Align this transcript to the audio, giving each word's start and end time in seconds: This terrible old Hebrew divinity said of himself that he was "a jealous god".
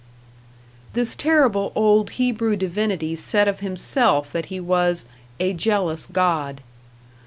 This 0.93 1.13
terrible 1.13 1.71
old 1.75 2.09
Hebrew 2.17 2.55
divinity 2.55 3.15
said 3.15 3.47
of 3.47 3.59
himself 3.59 4.31
that 4.31 4.47
he 4.47 4.59
was 4.59 5.05
"a 5.39 5.53
jealous 5.53 6.07
god". 6.07 6.61